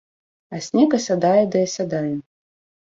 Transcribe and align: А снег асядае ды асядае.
А 0.55 0.61
снег 0.69 0.89
асядае 0.99 1.43
ды 1.57 1.65
асядае. 1.69 2.13